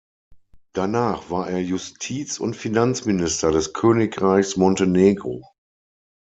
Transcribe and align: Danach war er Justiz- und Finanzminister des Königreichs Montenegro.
Danach 0.73 1.29
war 1.29 1.47
er 1.51 1.59
Justiz- 1.61 2.39
und 2.39 2.55
Finanzminister 2.55 3.51
des 3.51 3.71
Königreichs 3.71 4.57
Montenegro. 4.57 5.45